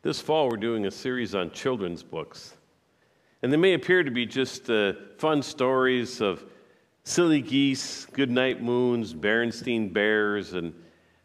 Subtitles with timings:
[0.00, 2.54] This fall, we're doing a series on children's books.
[3.42, 6.44] And they may appear to be just uh, fun stories of
[7.02, 10.72] silly geese, goodnight moons, Berenstain bears, and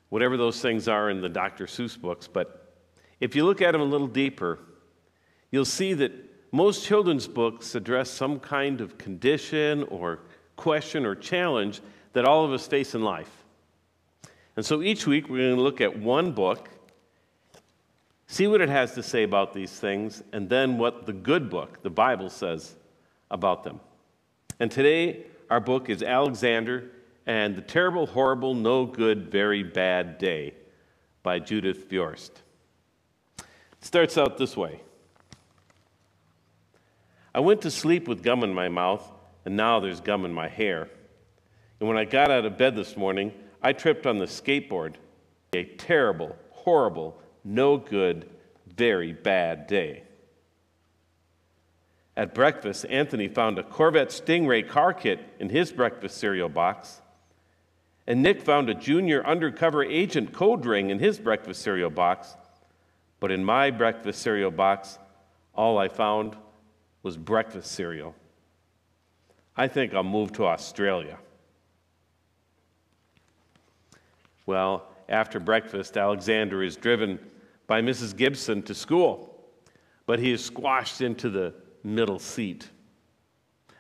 [0.10, 1.68] whatever those things are in the Dr.
[1.68, 2.28] Seuss books.
[2.28, 2.74] But
[3.20, 4.58] if you look at them a little deeper,
[5.52, 6.12] you'll see that
[6.52, 10.22] most children's books address some kind of condition or
[10.56, 11.80] question or challenge
[12.14, 13.44] that all of us face in life.
[14.56, 16.70] And so each week we're going to look at one book
[18.34, 21.84] See what it has to say about these things, and then what the good book,
[21.84, 22.74] the Bible, says
[23.30, 23.80] about them.
[24.60, 26.90] And today, our book is Alexander
[27.28, 30.56] and the Terrible, Horrible, No Good, Very Bad Day
[31.22, 32.32] by Judith Viorst.
[33.38, 33.46] It
[33.82, 34.82] starts out this way
[37.36, 39.12] I went to sleep with gum in my mouth,
[39.46, 40.90] and now there's gum in my hair.
[41.80, 44.96] And when I got out of bed this morning, I tripped on the skateboard.
[45.54, 48.30] A terrible, horrible, no good,
[48.76, 50.04] very bad day.
[52.16, 57.02] At breakfast, Anthony found a Corvette Stingray car kit in his breakfast cereal box,
[58.06, 62.36] and Nick found a junior undercover agent code ring in his breakfast cereal box.
[63.20, 65.00] But in my breakfast cereal box,
[65.56, 66.36] all I found
[67.02, 68.14] was breakfast cereal.
[69.56, 71.18] I think I'll move to Australia.
[74.46, 77.20] Well, after breakfast, Alexander is driven
[77.68, 78.16] by Mrs.
[78.16, 79.44] Gibson to school,
[80.06, 82.70] but he is squashed into the middle seat.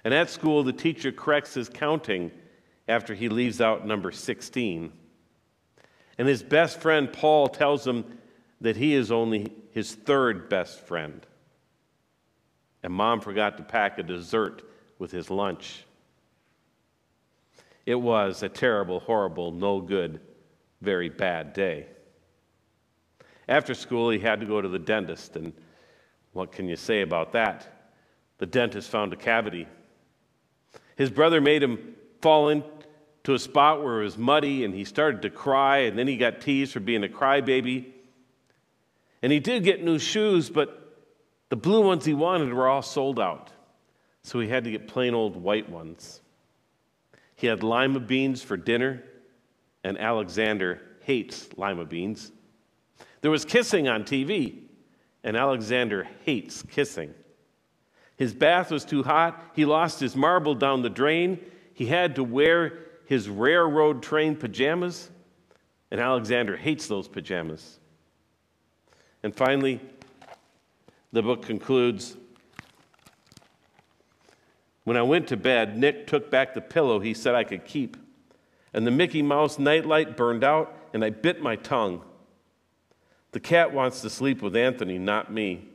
[0.04, 2.32] And at school, the teacher corrects his counting
[2.88, 4.92] after he leaves out number 16.
[6.18, 8.06] And his best friend, Paul, tells him
[8.62, 11.26] that he is only his third best friend.
[12.84, 14.62] And mom forgot to pack a dessert
[15.00, 15.86] with his lunch.
[17.86, 20.20] It was a terrible, horrible, no good,
[20.84, 21.88] very bad day.
[23.48, 25.54] After school, he had to go to the dentist, and
[26.34, 27.92] what can you say about that?
[28.38, 29.68] The dentist found a cavity.
[30.96, 35.22] His brother made him fall into a spot where it was muddy, and he started
[35.24, 37.86] to cry, and then he got teased for being a crybaby.
[39.22, 40.80] And he did get new shoes, but
[41.50, 43.52] the blue ones he wanted were all sold out.
[44.24, 46.22] So he had to get plain old white ones.
[47.36, 49.04] He had lima beans for dinner,
[49.84, 52.32] and Alexander hates lima beans.
[53.22, 54.64] There was kissing on TV,
[55.24, 57.14] and Alexander hates kissing.
[58.18, 59.44] His bath was too hot.
[59.56, 61.40] He lost his marble down the drain.
[61.74, 65.10] He had to wear his railroad train pajamas,
[65.92, 67.80] and Alexander hates those pajamas.
[69.24, 69.80] And finally,
[71.12, 72.18] the book concludes
[74.84, 77.98] When I went to bed, Nick took back the pillow he said I could keep,
[78.74, 82.02] and the Mickey Mouse nightlight burned out, and I bit my tongue.
[83.32, 85.68] The cat wants to sleep with Anthony, not me.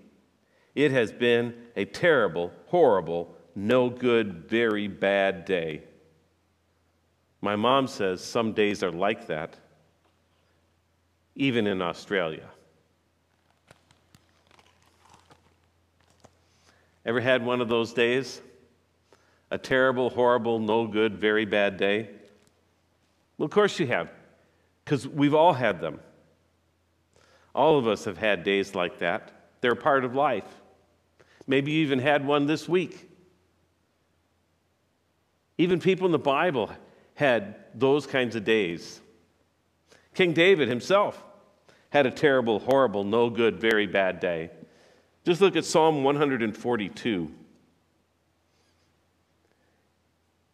[0.75, 5.83] It has been a terrible, horrible, no good, very bad day.
[7.41, 9.57] My mom says some days are like that,
[11.35, 12.49] even in Australia.
[17.05, 18.41] Ever had one of those days?
[19.51, 22.11] A terrible, horrible, no good, very bad day?
[23.39, 24.11] Well, of course you have,
[24.85, 26.01] because we've all had them.
[27.55, 29.33] All of us have had days like that.
[29.61, 30.45] They're part of life.
[31.47, 33.09] Maybe you even had one this week.
[35.57, 36.71] Even people in the Bible
[37.15, 39.01] had those kinds of days.
[40.15, 41.25] King David himself
[41.91, 44.51] had a terrible, horrible, no good, very bad day.
[45.25, 47.33] Just look at Psalm 142.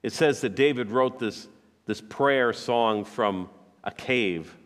[0.02, 1.48] It says that David wrote this,
[1.86, 3.48] this prayer song from
[3.82, 4.56] a cave.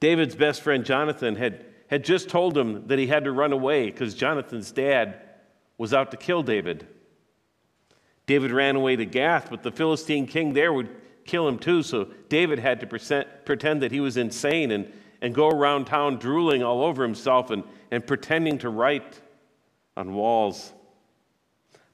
[0.00, 3.86] David's best friend Jonathan had, had just told him that he had to run away
[3.86, 5.20] because Jonathan's dad
[5.76, 6.86] was out to kill David.
[8.26, 10.88] David ran away to Gath, but the Philistine king there would
[11.24, 15.34] kill him too, so David had to present, pretend that he was insane and, and
[15.34, 19.20] go around town drooling all over himself and, and pretending to write
[19.96, 20.72] on walls.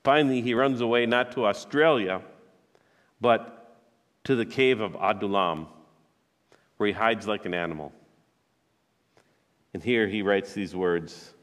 [0.03, 2.20] Finally, he runs away not to Australia,
[3.21, 3.79] but
[4.25, 5.67] to the cave of Adullam
[6.77, 7.93] where he hides like an animal.
[9.73, 11.35] And here he writes these words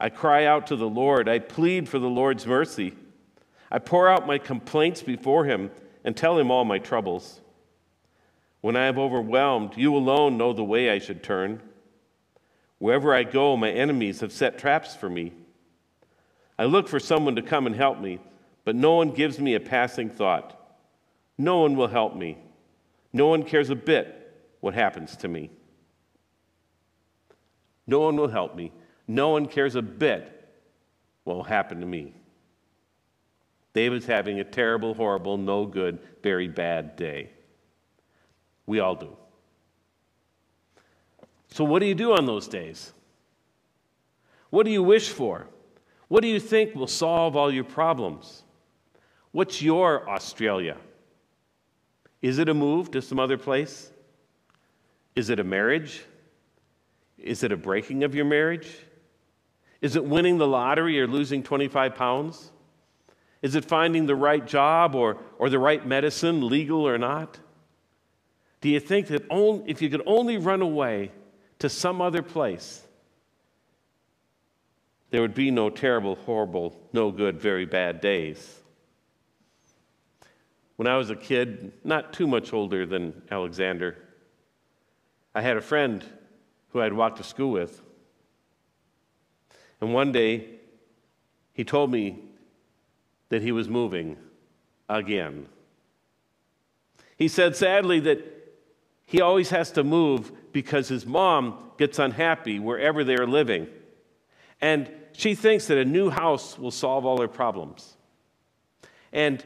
[0.00, 2.94] I cry out to the Lord, I plead for the Lord's mercy.
[3.70, 5.70] I pour out my complaints before him
[6.04, 7.40] and tell him all my troubles.
[8.60, 11.60] When I am overwhelmed, you alone know the way I should turn.
[12.78, 15.32] Wherever I go, my enemies have set traps for me.
[16.58, 18.20] I look for someone to come and help me,
[18.64, 20.63] but no one gives me a passing thought.
[21.38, 22.38] No one will help me.
[23.12, 25.50] No one cares a bit what happens to me.
[27.86, 28.72] No one will help me.
[29.06, 30.30] No one cares a bit
[31.24, 32.14] what will happen to me.
[33.72, 37.30] David's having a terrible, horrible, no good, very bad day.
[38.66, 39.16] We all do.
[41.50, 42.92] So, what do you do on those days?
[44.50, 45.48] What do you wish for?
[46.08, 48.44] What do you think will solve all your problems?
[49.32, 50.76] What's your Australia?
[52.24, 53.92] Is it a move to some other place?
[55.14, 56.02] Is it a marriage?
[57.18, 58.66] Is it a breaking of your marriage?
[59.82, 62.50] Is it winning the lottery or losing 25 pounds?
[63.42, 67.38] Is it finding the right job or, or the right medicine, legal or not?
[68.62, 71.12] Do you think that only, if you could only run away
[71.58, 72.80] to some other place,
[75.10, 78.62] there would be no terrible, horrible, no good, very bad days?
[80.76, 83.96] When I was a kid, not too much older than Alexander,
[85.34, 86.04] I had a friend
[86.70, 87.80] who I'd walked to school with.
[89.80, 90.48] And one day,
[91.52, 92.18] he told me
[93.28, 94.16] that he was moving
[94.88, 95.46] again.
[97.16, 98.34] He said sadly that
[99.06, 103.68] he always has to move because his mom gets unhappy wherever they are living.
[104.60, 107.96] And she thinks that a new house will solve all their problems.
[109.12, 109.44] And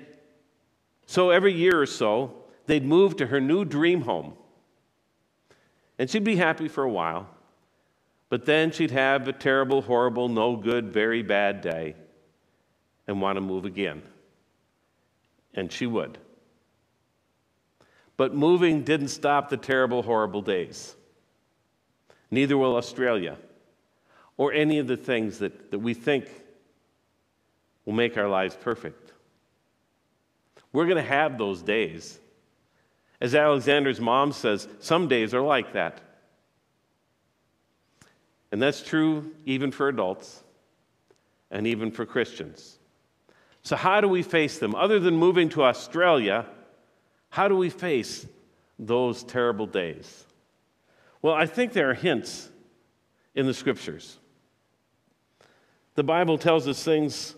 [1.09, 2.35] so every year or so,
[2.67, 4.35] they'd move to her new dream home.
[5.99, 7.27] And she'd be happy for a while.
[8.29, 11.95] But then she'd have a terrible, horrible, no good, very bad day
[13.07, 14.03] and want to move again.
[15.55, 16.19] And she would.
[18.19, 20.95] But moving didn't stop the terrible, horrible days.
[22.31, 23.39] Neither will Australia
[24.37, 26.29] or any of the things that, that we think
[27.87, 29.08] will make our lives perfect.
[30.73, 32.19] We're going to have those days.
[33.21, 36.01] As Alexander's mom says, some days are like that.
[38.53, 40.43] And that's true even for adults
[41.51, 42.79] and even for Christians.
[43.63, 44.75] So, how do we face them?
[44.75, 46.47] Other than moving to Australia,
[47.31, 48.27] how do we face
[48.79, 50.25] those terrible days?
[51.21, 52.49] Well, I think there are hints
[53.35, 54.19] in the scriptures.
[55.97, 57.35] The Bible tells us things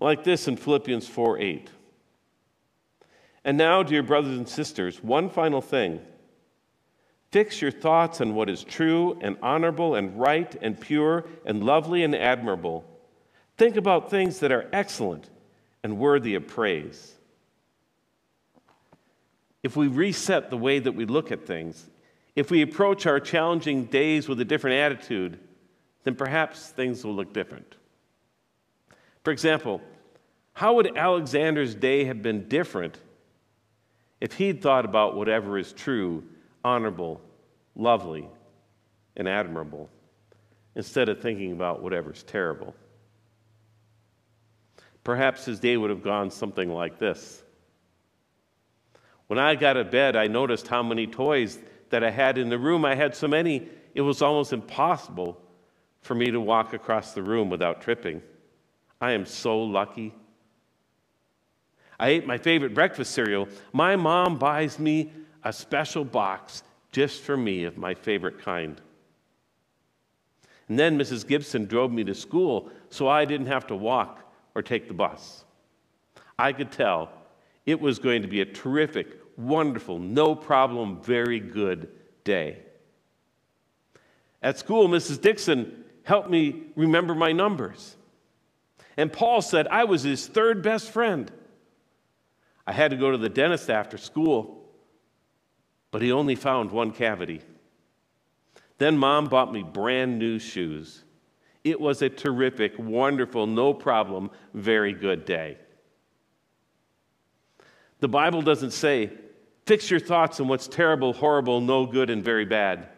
[0.00, 1.70] like this in Philippians 4 8.
[3.44, 6.00] And now, dear brothers and sisters, one final thing.
[7.32, 12.04] Fix your thoughts on what is true and honorable and right and pure and lovely
[12.04, 12.84] and admirable.
[13.56, 15.28] Think about things that are excellent
[15.82, 17.14] and worthy of praise.
[19.62, 21.88] If we reset the way that we look at things,
[22.36, 25.38] if we approach our challenging days with a different attitude,
[26.04, 27.76] then perhaps things will look different.
[29.24, 29.80] For example,
[30.52, 32.98] how would Alexander's day have been different
[34.22, 36.22] if he'd thought about whatever is true,
[36.64, 37.20] honorable,
[37.74, 38.28] lovely,
[39.16, 39.90] and admirable,
[40.76, 42.72] instead of thinking about whatever's terrible?
[45.02, 47.42] Perhaps his day would have gone something like this.
[49.26, 51.58] When I got to bed, I noticed how many toys
[51.90, 52.84] that I had in the room.
[52.84, 55.36] I had so many, it was almost impossible
[56.00, 58.22] for me to walk across the room without tripping.
[59.00, 60.14] I am so lucky.
[62.02, 63.46] I ate my favorite breakfast cereal.
[63.72, 65.12] My mom buys me
[65.44, 68.80] a special box just for me of my favorite kind.
[70.68, 71.24] And then Mrs.
[71.24, 75.44] Gibson drove me to school so I didn't have to walk or take the bus.
[76.36, 77.08] I could tell
[77.66, 81.88] it was going to be a terrific, wonderful, no problem, very good
[82.24, 82.58] day.
[84.42, 85.20] At school, Mrs.
[85.20, 87.94] Dixon helped me remember my numbers.
[88.96, 91.30] And Paul said I was his third best friend.
[92.66, 94.64] I had to go to the dentist after school,
[95.90, 97.40] but he only found one cavity.
[98.78, 101.04] Then mom bought me brand new shoes.
[101.64, 105.58] It was a terrific, wonderful, no problem, very good day.
[108.00, 109.10] The Bible doesn't say,
[109.66, 112.88] fix your thoughts on what's terrible, horrible, no good, and very bad.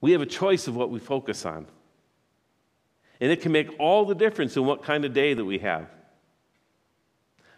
[0.00, 1.66] We have a choice of what we focus on.
[3.20, 5.88] And it can make all the difference in what kind of day that we have.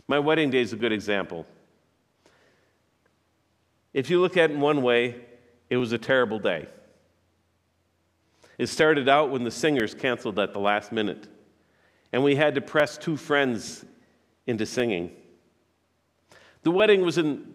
[0.09, 1.47] My wedding day is a good example.
[3.93, 5.17] If you look at it in one way,
[5.69, 6.69] it was a terrible day.
[8.59, 11.27] It started out when the singers canceled at the last minute,
[12.13, 13.85] and we had to press two friends
[14.47, 15.11] into singing.
[16.63, 17.55] The wedding was in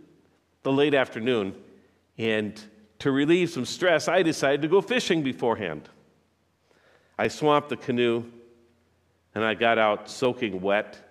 [0.64, 1.56] the late afternoon,
[2.18, 2.62] and
[3.00, 5.90] to relieve some stress, I decided to go fishing beforehand.
[7.18, 8.26] I swamped the canoe,
[9.34, 11.11] and I got out soaking wet.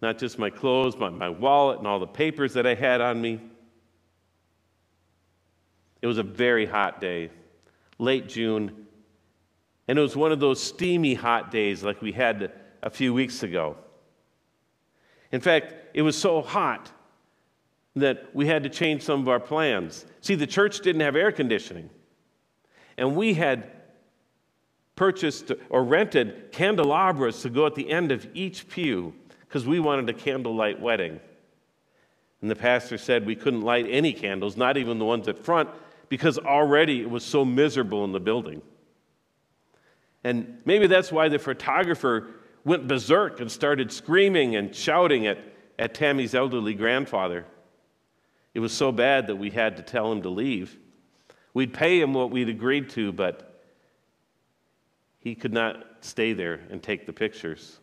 [0.00, 3.20] Not just my clothes, but my wallet and all the papers that I had on
[3.20, 3.40] me.
[6.00, 7.30] It was a very hot day.
[7.98, 8.86] late June,
[9.86, 12.50] and it was one of those steamy hot days like we had
[12.82, 13.76] a few weeks ago.
[15.32, 16.90] In fact, it was so hot
[17.96, 20.06] that we had to change some of our plans.
[20.22, 21.90] See, the church didn't have air conditioning,
[22.96, 23.70] and we had
[24.96, 29.12] purchased or rented candelabras to go at the end of each pew
[29.50, 31.18] because we wanted a candlelight wedding.
[32.40, 35.68] And the pastor said we couldn't light any candles, not even the ones at front,
[36.08, 38.62] because already it was so miserable in the building.
[40.22, 42.28] And maybe that's why the photographer
[42.64, 45.38] went berserk and started screaming and shouting at,
[45.80, 47.44] at Tammy's elderly grandfather.
[48.54, 50.78] It was so bad that we had to tell him to leave.
[51.54, 53.64] We'd pay him what we'd agreed to, but
[55.18, 57.79] he could not stay there and take the pictures.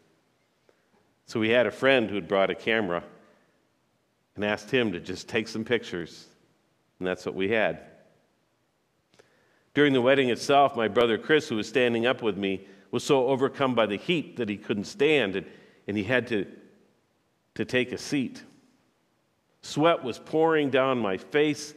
[1.27, 3.03] So we had a friend who had brought a camera
[4.35, 6.25] and asked him to just take some pictures,
[6.99, 7.81] and that's what we had.
[9.73, 13.27] During the wedding itself, my brother Chris, who was standing up with me, was so
[13.27, 15.45] overcome by the heat that he couldn't stand, and,
[15.87, 16.47] and he had to,
[17.55, 18.41] to take a seat.
[19.61, 21.73] Sweat was pouring down my face.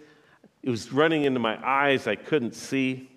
[0.62, 2.07] It was running into my eyes.
[2.07, 3.11] I couldn't see.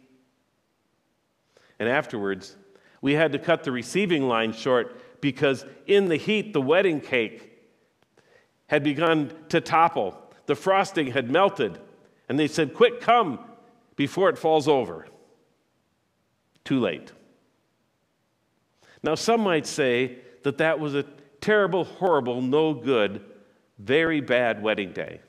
[1.78, 2.56] And afterwards,
[3.02, 7.50] we had to cut the receiving line short because in the heat, the wedding cake
[8.68, 10.22] had begun to topple.
[10.48, 11.80] The frosting had melted.
[12.28, 13.40] And they said, Quick, come
[13.96, 15.08] before it falls over.
[16.66, 17.14] Too late.
[19.02, 21.06] Now, some might say that that was a
[21.40, 23.24] terrible, horrible, no good
[23.80, 25.22] very bad wedding day.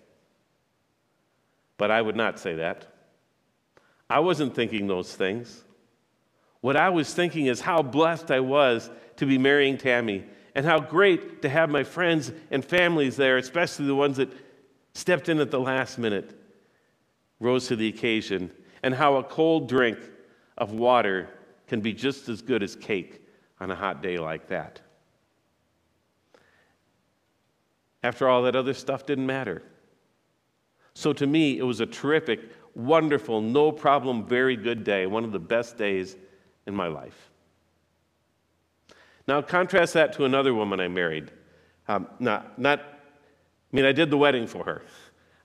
[1.79, 2.85] But I would not say that.
[4.11, 5.63] I wasn't thinking those things.
[6.63, 10.79] What I was thinking is how blessed I was to be marrying Tammy and how
[10.79, 14.31] great to have my friends and families there, especially the ones that
[14.95, 16.39] stepped in at the last minute,
[17.41, 18.51] rose to the occasion,
[18.83, 19.99] and how a cold drink
[20.57, 21.29] of water
[21.67, 23.27] can be just as good as cake
[23.61, 24.81] on a hot day like that.
[28.03, 29.63] After all, that other stuff didn't matter.
[30.95, 32.41] So to me, it was a terrific,
[32.75, 36.17] wonderful, no problem, very good day, one of the best days
[36.67, 37.31] in my life.
[39.27, 41.31] Now, contrast that to another woman I married.
[41.89, 44.83] Um, not, not, I mean, I did the wedding for her,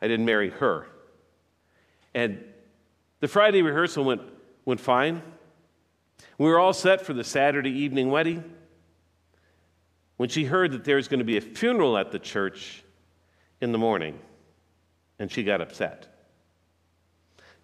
[0.01, 0.87] I didn't marry her.
[2.13, 2.43] And
[3.19, 4.21] the Friday rehearsal went,
[4.65, 5.21] went fine.
[6.37, 8.43] We were all set for the Saturday evening wedding
[10.17, 12.83] when she heard that there was going to be a funeral at the church
[13.61, 14.19] in the morning,
[15.17, 16.07] and she got upset.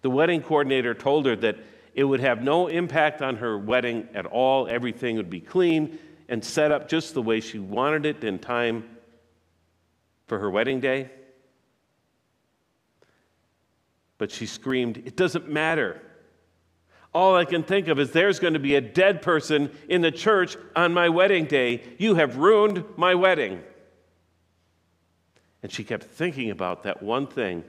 [0.02, 1.56] The wedding coordinator told her that
[1.96, 4.68] it would have no impact on her wedding at all.
[4.68, 5.98] Everything would be clean
[6.28, 8.84] and set up just the way she wanted it in time
[10.28, 11.10] for her wedding day.
[14.18, 16.00] But she screamed, It doesn't matter
[17.16, 20.10] all I can think of is there's going to be a dead person in the
[20.10, 21.82] church on my wedding day.
[21.96, 23.62] You have ruined my wedding.
[25.62, 27.64] And she kept thinking about that one thing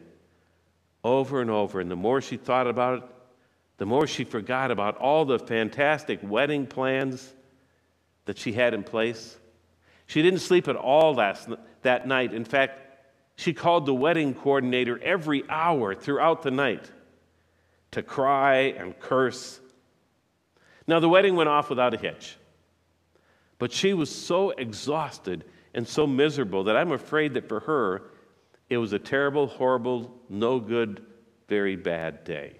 [1.01, 1.79] over and over.
[1.79, 3.03] And the more she thought about it,
[3.77, 7.33] the more she forgot about all the fantastic wedding plans
[8.25, 9.37] that she had in place.
[10.07, 11.49] She didn't sleep at all last,
[11.83, 12.33] that night.
[12.33, 12.81] In fact,
[13.35, 16.89] she called the wedding coordinator every hour throughout the night
[17.91, 19.59] to cry and curse.
[20.87, 22.35] Now, the wedding went off without a hitch,
[23.59, 28.03] but she was so exhausted and so miserable that I'm afraid that for her,
[28.69, 31.05] it was a terrible, horrible, no good,
[31.47, 32.57] very bad day.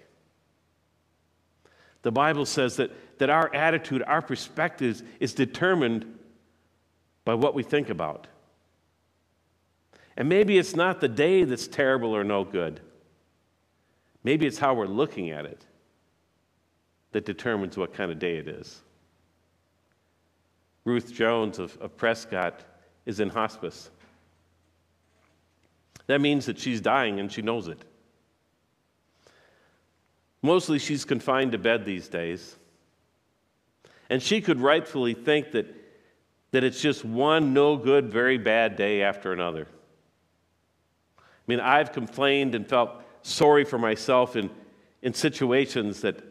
[2.08, 6.06] The Bible says that, that our attitude, our perspective is determined
[7.26, 8.26] by what we think about.
[10.16, 12.80] And maybe it's not the day that's terrible or no good.
[14.24, 15.66] Maybe it's how we're looking at it
[17.12, 18.80] that determines what kind of day it is.
[20.86, 22.62] Ruth Jones of, of Prescott
[23.04, 23.90] is in hospice.
[26.06, 27.84] That means that she's dying and she knows it.
[30.42, 32.56] Mostly she's confined to bed these days.
[34.10, 35.66] And she could rightfully think that,
[36.52, 39.66] that it's just one no good, very bad day after another.
[41.18, 42.90] I mean, I've complained and felt
[43.22, 44.50] sorry for myself in,
[45.02, 46.22] in situations that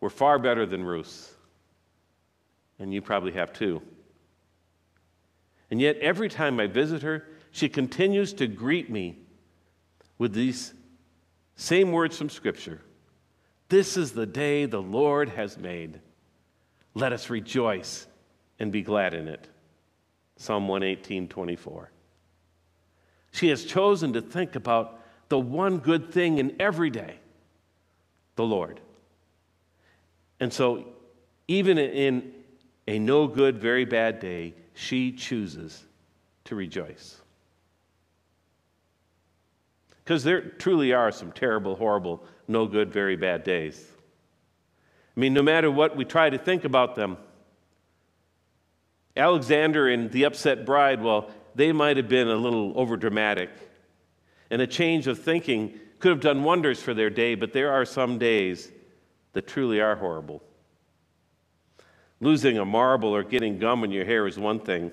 [0.00, 1.32] were far better than Ruth's.
[2.78, 3.82] And you probably have too.
[5.70, 9.18] And yet, every time I visit her, she continues to greet me
[10.18, 10.74] with these
[11.56, 12.80] same words from Scripture
[13.68, 16.00] This is the day the Lord has made.
[16.94, 18.06] Let us rejoice
[18.58, 19.48] and be glad in it.
[20.36, 21.90] Psalm 118, 24.
[23.32, 27.16] She has chosen to think about the one good thing in every day
[28.36, 28.80] the Lord.
[30.40, 30.86] And so,
[31.46, 32.32] even in
[32.86, 35.84] a no good, very bad day, she chooses
[36.44, 37.20] to rejoice.
[40.04, 43.88] Because there truly are some terrible, horrible, no good, very bad days.
[45.16, 47.16] I mean, no matter what we try to think about them,
[49.16, 53.48] Alexander and the upset bride, well, they might have been a little overdramatic.
[54.50, 57.84] And a change of thinking could have done wonders for their day, but there are
[57.84, 58.70] some days
[59.32, 60.42] that truly are horrible.
[62.20, 64.90] Losing a marble or getting gum in your hair is one thing,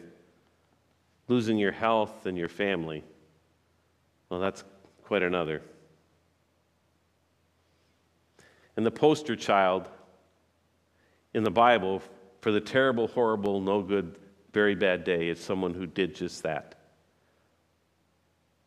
[1.28, 3.04] losing your health and your family,
[4.32, 4.64] well, that's
[5.12, 5.62] quite another.
[8.78, 9.90] And the poster child
[11.34, 12.02] in the Bible
[12.40, 14.16] for the terrible, horrible, no good,
[14.54, 16.76] very bad day is someone who did just that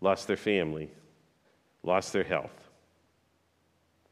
[0.02, 0.90] lost their family,
[1.82, 2.68] lost their health.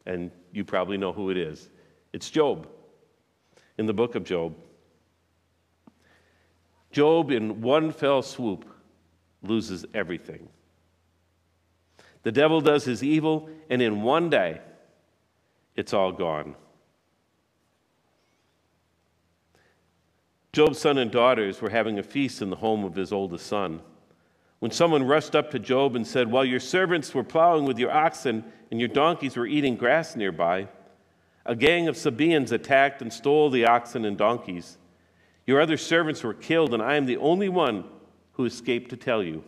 [0.06, 1.68] And you probably know who it is
[2.14, 2.66] it's Job
[3.76, 4.54] in the book of Job.
[6.92, 8.64] Job, in one fell swoop,
[9.42, 10.48] loses everything.
[12.22, 14.60] The devil does his evil, and in one day,
[15.74, 16.54] it's all gone.
[20.52, 23.80] Job's son and daughters were having a feast in the home of his oldest son.
[24.58, 27.90] When someone rushed up to Job and said, While your servants were plowing with your
[27.90, 30.68] oxen and your donkeys were eating grass nearby,
[31.44, 34.78] a gang of Sabaeans attacked and stole the oxen and donkeys.
[35.46, 37.84] Your other servants were killed, and I am the only one
[38.32, 39.42] who escaped to tell you.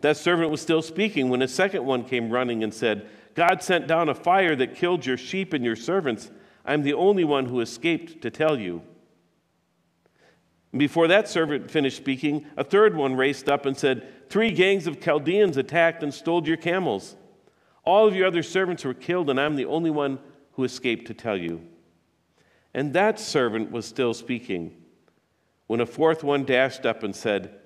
[0.00, 3.86] That servant was still speaking when a second one came running and said, God sent
[3.86, 6.30] down a fire that killed your sheep and your servants.
[6.64, 8.82] I am the only one who escaped to tell you.
[10.76, 15.00] Before that servant finished speaking, a third one raced up and said, Three gangs of
[15.00, 17.16] Chaldeans attacked and stole your camels.
[17.84, 20.18] All of your other servants were killed, and I'm the only one
[20.52, 21.62] who escaped to tell you.
[22.72, 24.74] And that servant was still speaking
[25.66, 27.58] when a fourth one dashed up and said,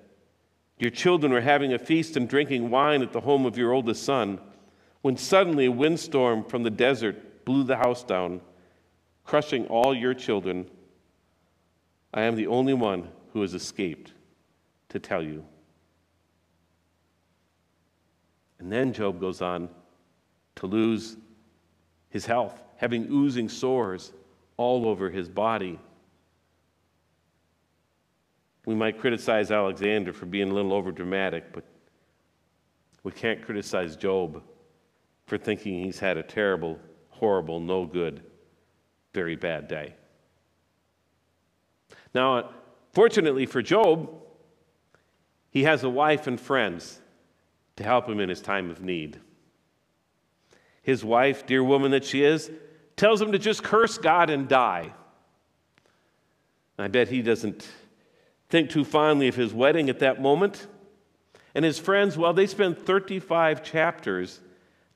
[0.79, 4.03] your children were having a feast and drinking wine at the home of your oldest
[4.03, 4.39] son,
[5.01, 8.41] when suddenly a windstorm from the desert blew the house down,
[9.25, 10.69] crushing all your children.
[12.13, 14.13] I am the only one who has escaped
[14.89, 15.43] to tell you.
[18.57, 19.69] And then Job goes on
[20.55, 21.17] to lose
[22.09, 24.11] his health, having oozing sores
[24.57, 25.79] all over his body.
[28.69, 31.63] We might criticize Alexander for being a little overdramatic, but
[33.01, 34.43] we can't criticize Job
[35.25, 36.77] for thinking he's had a terrible,
[37.09, 38.21] horrible, no good,
[39.11, 39.95] very bad day.
[42.13, 42.51] Now,
[42.93, 44.07] fortunately for Job,
[45.49, 47.01] he has a wife and friends
[47.77, 49.19] to help him in his time of need.
[50.83, 52.51] His wife, dear woman that she is,
[52.95, 54.93] tells him to just curse God and die.
[56.77, 57.67] I bet he doesn't
[58.49, 60.67] think too fondly of his wedding at that moment.
[61.55, 64.39] And his friends, well, they spend 35 chapters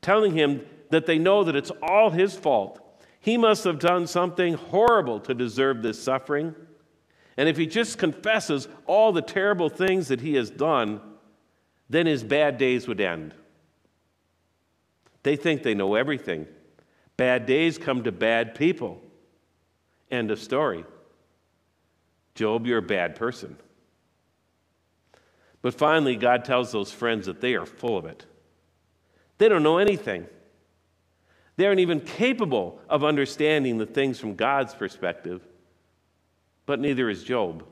[0.01, 2.79] telling him that they know that it's all his fault.
[3.19, 6.55] He must have done something horrible to deserve this suffering.
[7.37, 11.01] And if he just confesses all the terrible things that he has done,
[11.89, 13.33] then his bad days would end.
[15.23, 16.47] They think they know everything.
[17.17, 19.01] Bad days come to bad people.
[20.11, 20.85] End of story.
[22.35, 23.57] Job, you're a bad person.
[25.61, 28.25] But finally, God tells those friends that they are full of it.
[29.37, 30.27] They don't know anything.
[31.55, 35.41] They aren't even capable of understanding the things from God's perspective,
[36.65, 37.63] but neither is Job.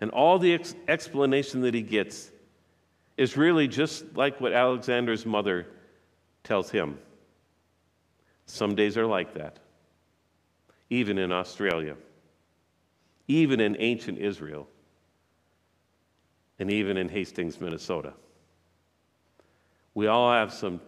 [0.00, 2.30] And all the ex- explanation that he gets
[3.16, 5.66] is really just like what Alexander's mother
[6.44, 6.98] tells him.
[8.44, 9.58] Some days are like that,
[10.90, 11.96] even in Australia
[13.28, 14.68] even in ancient Israel,
[16.58, 18.12] and even in Hastings, Minnesota.
[19.94, 20.80] We all have some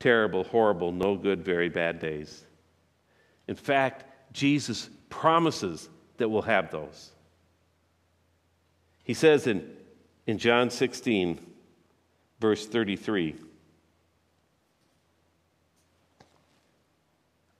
[0.00, 2.44] terrible, horrible, no good, very bad days.
[3.46, 7.12] In fact, Jesus promises that we'll have those.
[9.04, 9.68] He says in,
[10.26, 11.40] in John 16,
[12.40, 13.36] verse 33,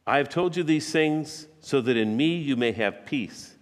[0.06, 3.54] I have told you these things so that in me you may have peace.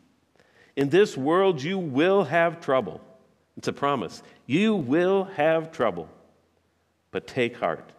[0.76, 3.00] In this world, you will have trouble.
[3.56, 4.22] It's a promise.
[4.44, 6.08] You will have trouble,
[7.10, 7.90] but take heart.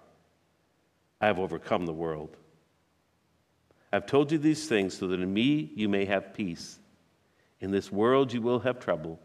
[1.19, 2.37] I have overcome the world.
[3.91, 6.77] I've told you these things so that in me you may have peace.
[7.59, 9.19] In this world, you will have trouble,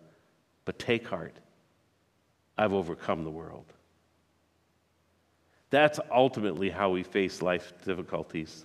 [0.65, 1.37] but take heart.
[2.57, 3.67] I've overcome the world.
[5.69, 8.65] That's ultimately how we face life's difficulties.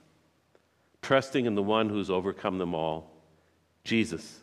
[1.01, 3.09] trusting in the one who's overcome them all,
[3.83, 4.41] Jesus,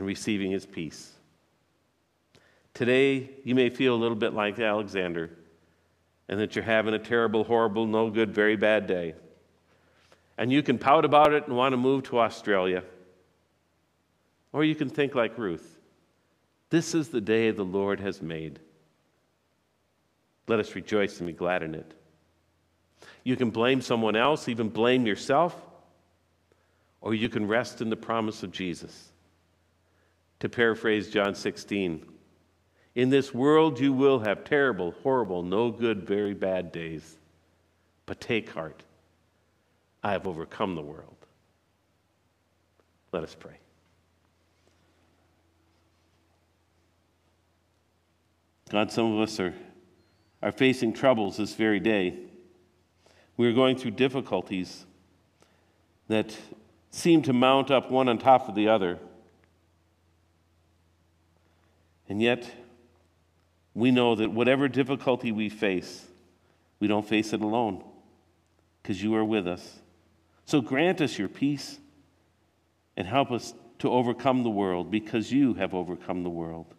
[0.00, 1.12] and receiving his peace.
[2.72, 5.28] Today, you may feel a little bit like Alexander,
[6.26, 9.12] and that you're having a terrible, horrible, no good, very bad day.
[10.38, 12.82] And you can pout about it and want to move to Australia.
[14.54, 15.76] Or you can think like Ruth
[16.70, 18.58] this is the day the Lord has made.
[20.48, 21.92] Let us rejoice and be glad in it.
[23.22, 25.54] You can blame someone else, even blame yourself,
[27.02, 29.10] or you can rest in the promise of Jesus.
[30.40, 32.06] To paraphrase John 16,
[32.94, 37.16] in this world you will have terrible, horrible, no good, very bad days.
[38.06, 38.82] But take heart.
[40.02, 41.16] I have overcome the world.
[43.12, 43.58] Let us pray.
[48.70, 49.54] God, some of us are,
[50.42, 52.18] are facing troubles this very day.
[53.36, 54.86] We are going through difficulties
[56.08, 56.36] that
[56.90, 58.98] seem to mount up one on top of the other.
[62.10, 62.50] And yet,
[63.72, 66.04] we know that whatever difficulty we face,
[66.80, 67.84] we don't face it alone
[68.82, 69.78] because you are with us.
[70.44, 71.78] So grant us your peace
[72.96, 76.74] and help us to overcome the world because you have overcome the world.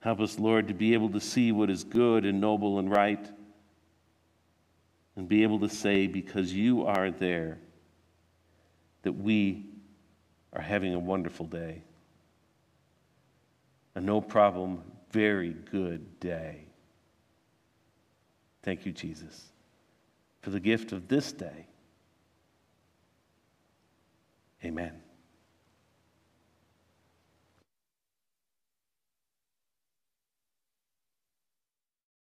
[0.00, 3.26] Help us, Lord, to be able to see what is good and noble and right
[5.16, 7.58] and be able to say, because you are there,
[9.04, 9.64] that we
[10.52, 11.82] are having a wonderful day.
[13.94, 16.66] A no problem, very good day.
[18.62, 19.50] Thank you, Jesus,
[20.42, 21.66] for the gift of this day.
[24.64, 24.92] Amen.